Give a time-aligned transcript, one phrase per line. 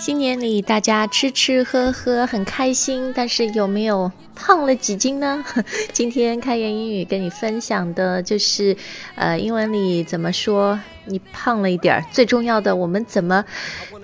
[0.00, 5.44] 新年里大家吃吃喝喝很开心，但是有没有胖了几斤呢？
[5.92, 8.74] 今天开言英语跟你分享的就是，
[9.14, 10.78] 呃，英文里怎么说？
[11.04, 13.44] 你胖了一点儿，最重要的，我们怎么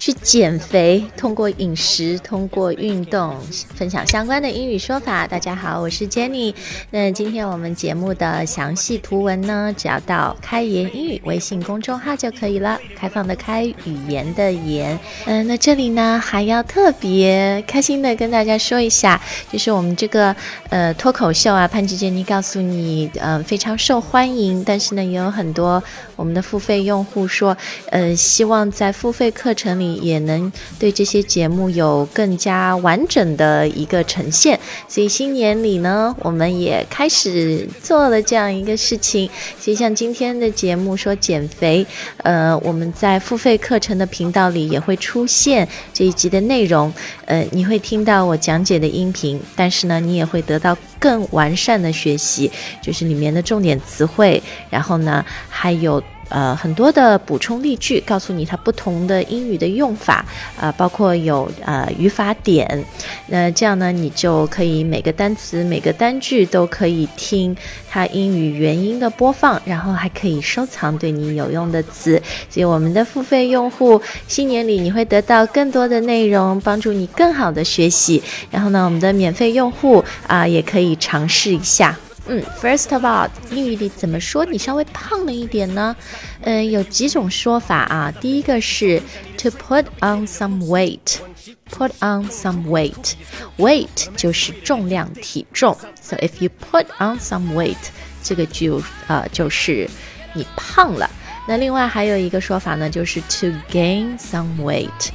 [0.00, 1.04] 去减肥？
[1.14, 3.36] 通过饮食，通过运动，
[3.74, 5.26] 分享相关的英语说法。
[5.26, 6.54] 大家好，我是 Jenny。
[6.90, 12.80] 那今天我们节目的详细图文呢，只要到开言英语微信公众号就可以了。
[12.96, 14.98] 开放的开，语言的言。
[15.26, 19.20] 嗯，那这里呢还要特别开心的跟大家说一下，
[19.52, 20.34] 就是我们这个
[20.70, 25.82] 呃脱口秀啊，潘吉 Jenny 告诉你，呃非常受欢迎，但是呢也有很多
[26.16, 26.90] 我们的付费用。
[26.90, 27.56] 用户说，
[27.90, 34.58] 呃，希望在付费课程里也能对这些节目有更加完整的一个呈现。
[34.88, 39.28] 所以新年里呢，我们也开始做了这样一个事情。
[39.58, 41.86] 其实像今天的节目说减肥，
[42.18, 46.92] 呃，我们在付费课程的频道里也会出现这一集的内容。
[47.26, 52.50] 呃，你会听到我讲解的音频，但是呢，你也会得到更完善的学习，
[52.82, 56.02] 就是里面的重点词汇，然后呢，还有。
[56.30, 60.24] 呃，很多的补充例句，告诉你它不同的英语的用法，
[60.58, 62.84] 啊，包括有呃语法点，
[63.26, 67.54] 那这样呢，你就可以每个单词、每个单句都可以听
[67.90, 72.22] 它英语原音的播放，然后还可以收藏对你有用的词。
[72.48, 78.22] 所以我们的付费用户，新年里你会得到更多的内容，帮助你更好的学习。
[78.50, 81.98] 然后呢，我们的免费用户啊，也可以尝试一下。
[82.29, 85.95] 嗯，First of all，英语里怎么说你稍微胖了一点呢？
[86.41, 88.11] 嗯，有几种说法啊。
[88.19, 89.01] 第一个是
[89.37, 95.77] to put on some weight，put on some weight，weight 就是重量、体重。
[96.01, 97.77] So if you put on some weight，
[98.23, 99.87] 这个就呃就是
[100.33, 101.09] 你胖了。
[101.47, 105.09] 那另外还有一个说法呢，就是 to gain some weight。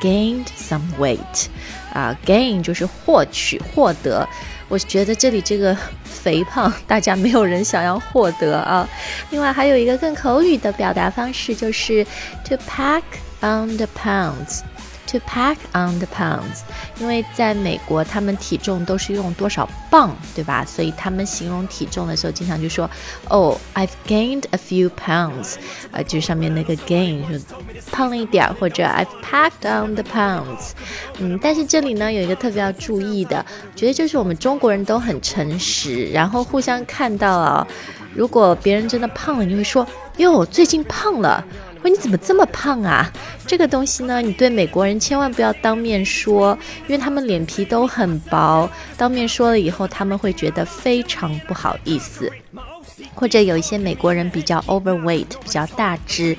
[0.00, 1.46] Gained some weight，
[1.92, 4.28] 啊，gain 就是获取、获得。
[4.68, 8.88] 我觉得这里这个肥胖，大家没有人想要获得啊。
[9.30, 12.04] 另外还有一个更口语的表达方式，就是
[12.44, 13.02] to pack
[13.40, 14.60] on the pounds。
[15.08, 16.60] To pack on the pounds，
[17.00, 20.66] 因为在美国他们体重都是用多少磅，对吧？
[20.66, 22.90] 所以他们形容体重的时候，经常就说
[23.28, 25.54] ，Oh, I've gained a few pounds，
[25.92, 27.42] 啊，就上面那个 gain 就
[27.90, 30.72] 胖了一点，或者 I've packed on the pounds。
[31.20, 33.42] 嗯，但是这里呢有一个特别要注意的，
[33.74, 37.66] 觉得就是我们中国人都很诚实，然后互相看到啊，
[38.14, 39.86] 如果别人真的胖了，你会说，
[40.18, 41.42] 哟，最近胖了。
[41.82, 43.10] 喂，你怎么这么胖啊？
[43.46, 52.30] 这个东西呢，你对美国人千万不要当面说，因为他们脸皮都很薄，当面说了以后，他们会觉得非常不好意思。
[53.14, 56.36] 或者有一些美国人比较 overweight，比较大只，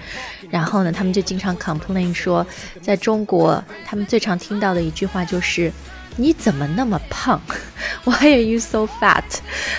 [0.49, 2.45] 然后呢，他们就经常 complain 说，
[2.81, 5.71] 在中国，他们最常听到的一句话就是。
[6.15, 7.39] 你怎么那么胖？
[8.03, 9.23] Why are you so fat？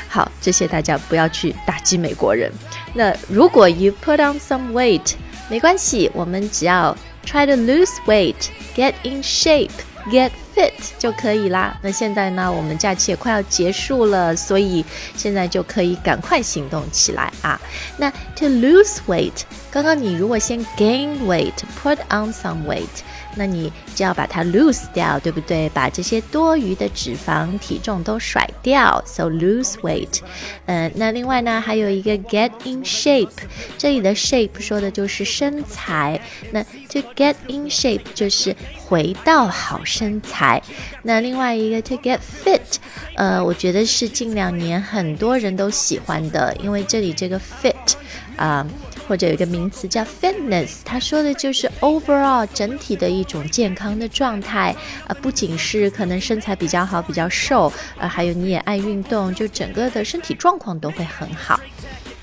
[0.08, 2.50] 好，这些大家不要去打击美国人。
[2.94, 5.16] 那如果 you put on some weight，
[5.50, 6.96] 没关系，我们只要
[7.26, 11.76] try to lose weight，get in shape，get fit 就可以啦。
[11.82, 14.84] 那现在呢，我们假期也快要结束了，所以
[15.16, 17.60] 现在就可以赶快行动起来啊。
[17.96, 22.88] 那 to lose weight，刚刚你如果先 gain weight，put on some weight。
[23.36, 25.68] 那你就要把它 lose 掉，对不对？
[25.68, 30.18] 把这些多余的脂肪、体重都甩掉，so lose weight。
[30.66, 33.30] 嗯，那另外呢，还有一个 get in shape，
[33.78, 36.20] 这里的 shape 说的就是身材。
[36.50, 40.60] 那 to get in shape 就是回到好身材。
[41.04, 42.78] 那另外一个 to get fit，
[43.14, 47.94] 呃，我觉得是近两年很多人都喜欢的，因为这里这个 fit，
[48.36, 48.66] 啊。
[49.10, 54.72] 或者有一个名词叫 fitness，它说的就是 overall 整体的一种健康的状态
[55.08, 61.58] 啊，不仅是可能身材比较好、比较瘦，呃，还有你也爱运动，就整个的身体状况都会很好。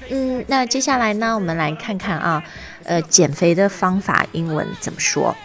[0.10, 2.42] 嗯，那接下来呢，我们来看看啊，
[2.86, 5.36] 呃，减肥的方法英文怎么说？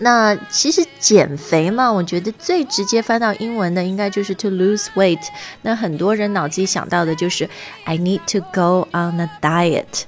[0.00, 5.22] 那其实减肥嘛，我觉得最直接翻到英文的应该就是 to lose weight。
[5.62, 7.48] 那很多人脑子里想到的就是
[7.84, 10.02] I need to go on a diet。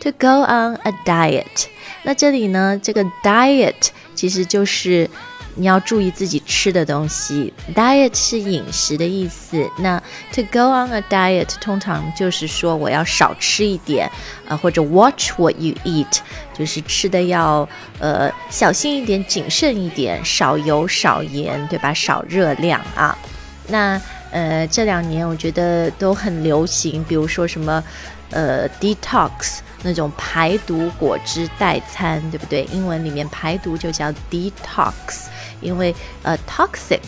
[0.00, 1.66] To go on a diet，
[2.04, 5.10] 那这里呢，这个 diet 其实就是
[5.56, 7.52] 你要注意自己吃的东西。
[7.74, 9.68] Diet 是饮食的意思。
[9.78, 10.00] 那
[10.32, 14.08] to go on a diet 通常就是说我要少吃一点，
[14.46, 16.18] 啊，或者 watch what you eat，
[16.56, 17.68] 就是吃的要
[17.98, 21.92] 呃小心一点、谨慎一点，少油少盐，对吧？
[21.92, 23.18] 少热量啊。
[23.66, 27.82] 那呃这两年我觉得都很流行，比如说什么
[28.30, 29.60] 呃 detox。
[29.80, 32.64] 那种排毒果汁代餐，对不对？
[32.72, 35.26] 英文里面排毒就叫 detox，
[35.60, 35.94] 因为
[36.24, 36.98] 呃 toxic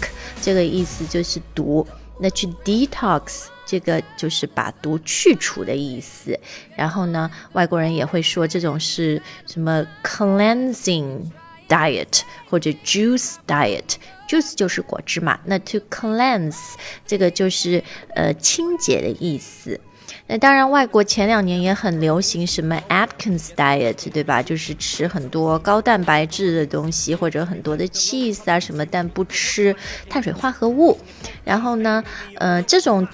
[0.41, 1.85] 这个意思就是毒，
[2.21, 6.39] 那去 detox 这个就是把毒去除的意思。
[6.77, 11.23] 然后呢，外国人也会说这种是什么 cleansing
[11.71, 12.21] diet
[12.51, 13.95] 或者 juice diet。
[14.29, 16.75] juice 就是果汁嘛，那 to cleanse
[17.07, 17.83] 这个就是
[18.15, 19.81] 呃清洁的意思。
[20.27, 24.41] 那当然，外国前两年也很流行什么 Atkins diet，对吧？
[24.41, 29.75] 就是吃很多高蛋白质的东西，或者很多的 cheese 啊什么，但不吃
[30.09, 30.97] 碳水化合物。
[31.43, 32.05] 然后呢，
[32.37, 33.07] 呃，这种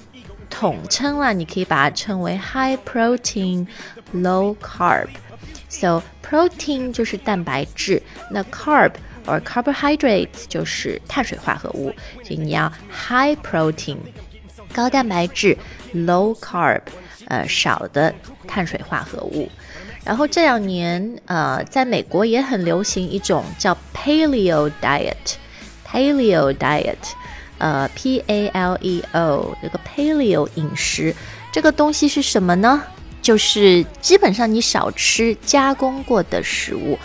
[0.50, 3.66] 统称啊，你可以把它称为 high protein
[4.14, 5.08] low carb。
[5.69, 8.91] So protein 就是蛋白质，那 carb
[9.25, 11.93] or carbohydrates 就是碳水化合物。
[12.23, 13.97] 所以你要 high protein
[14.73, 15.57] 高蛋白质，
[15.93, 16.81] low carb。
[17.27, 18.13] 呃，少的
[18.45, 19.49] 碳水化合物。
[20.03, 26.97] 然后这两年，呃，在美国也很流行一种叫 Paleo diet，Paleo diet，
[27.57, 31.15] 呃，P A L E O，这个 Paleo 饮食，
[31.53, 32.83] 这个东西是什么呢？
[33.26, 36.96] 就是基本上你少吃加工过的食物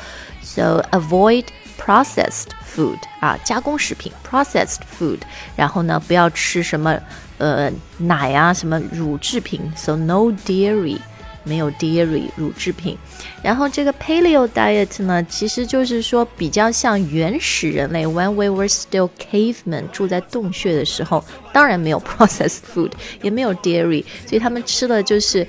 [0.43, 1.45] ，so avoid
[1.83, 5.17] processed food 啊，加工食品 processed food。
[5.55, 6.95] 然后呢，不要吃什么。
[7.39, 10.99] 呃，奶啊，什么乳制品，so no dairy，
[11.43, 12.95] 没有 dairy 乳制品。
[13.41, 22.91] 然后这个 paleo diet 呢，其实就是说比较像原始人类，when we were still cavemen，住在洞穴的时候，当然没有 processed food，
[23.23, 25.47] 也没有 dairy，所以他们吃的就是，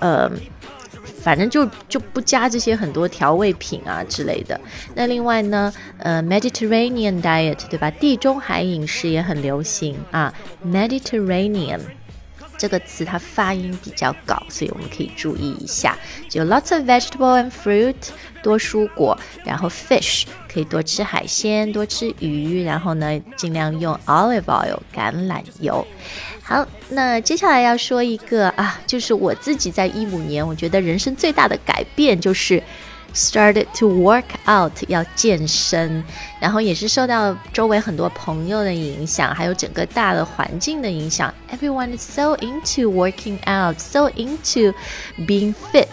[0.00, 0.30] 呃。
[1.22, 4.58] 反正就就不加这些很多调味品啊之类的。
[4.94, 7.90] 那另外呢，呃，Mediterranean diet 对吧？
[7.90, 10.32] 地中海饮食也很流行啊。
[10.64, 11.80] Mediterranean
[12.56, 15.94] 这个词它发音比较高，所以我们可以注意一下。
[16.30, 17.94] 就 lots of vegetable and fruit，
[18.42, 25.86] 多蔬果，然后 fish 可以多吃海鲜，多吃鱼，然后呢，尽量用 olive oil 橄榄油。
[26.50, 32.60] 好，那接下来要说一个啊，就是我自己在一五年，我觉得人生最大的改变就是
[33.14, 36.02] started to work out，要健身，
[36.40, 41.32] 然后也是受到周围很多朋友的影响，还有整个大的环境的影响。
[41.50, 44.74] Everyone is so into working out, so into
[45.26, 45.88] being fit，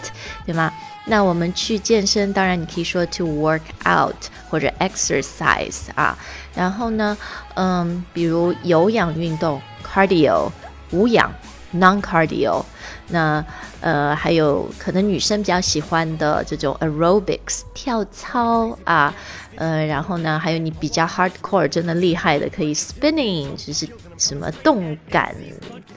[0.46, 0.72] 对吗？
[1.06, 4.16] 那我们去健身，当然你可以说 to work out
[4.48, 6.16] 或者 exercise 啊，
[6.54, 7.16] 然后呢，
[7.54, 9.60] 嗯，比如有氧运动。
[9.90, 10.50] cardio
[10.90, 11.32] 无氧
[11.74, 12.64] ，non cardio，
[13.08, 13.44] 那
[13.80, 19.14] 呃还有可能女生比较喜欢的这种 aerobics 跳操啊，
[19.56, 25.34] 呃然后呢还有你比较 hardcore 真的厉害的可以 spinning 就是什么动感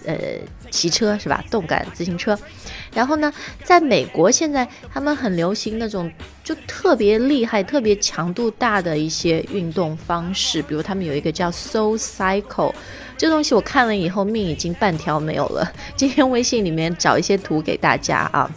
[0.05, 0.15] 呃
[0.69, 1.43] 骑车是吧？
[1.49, 2.37] 动感自行车。
[2.93, 3.31] 然后呢，
[3.63, 6.11] 在美国现在他们很流行那种
[6.43, 12.73] 就特别厉害、特别强度大的一些运动方式，比如他们有一个叫 Soul Cycle，
[13.21, 15.71] 这东西我看了以后命已经半条没有了。
[15.95, 18.49] 今天微信里面找一些图给大家啊，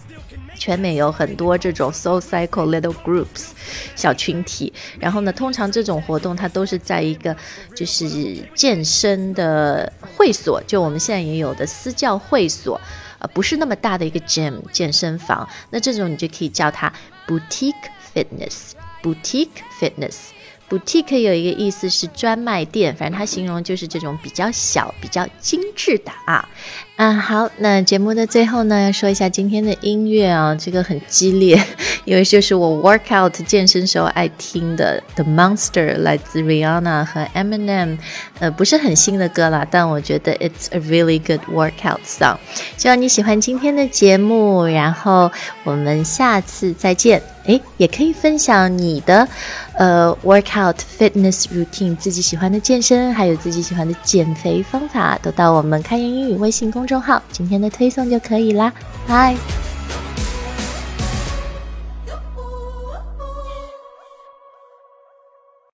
[0.58, 3.48] 全美有很多这种 Soul Cycle little groups
[3.94, 4.72] 小群体。
[4.98, 7.36] 然后呢，通常这种活动它都是在一个
[7.76, 12.80] 就是健身的会所，就我们现在也有的私教会所
[13.18, 13.28] 啊。
[13.34, 16.90] 不是那么大的一个 gym 健身房，那这种你就可以叫它
[17.28, 17.74] boutique
[18.14, 20.30] fitness，boutique fitness。
[20.68, 26.48] Boutique 有一个意思是专卖店，反正它形容就是这种比较小、比较精致的啊。
[26.96, 31.60] 嗯，好，那节目的最后呢，要说一下今天的音乐啊，这个很激烈，
[32.04, 37.98] 因为就是我 workout 健身时候爱听的 The Monster，来自 Rihanna 和 Eminem，
[38.38, 42.36] 呃，不是很新的歌啦，但我觉得 it's a really good workout song。
[42.76, 45.32] 希望你喜欢今天的节目，然后
[45.64, 47.20] 我们下次再见。
[47.46, 49.28] 诶，也可以分享你的
[49.76, 56.86] 呃 workout fitness routine，自己喜欢的健身，还有自己喜欢的减肥方法，都到我们开言英语微信公。
[56.86, 58.72] 众号今天的推送就可以啦，
[59.06, 59.34] 拜。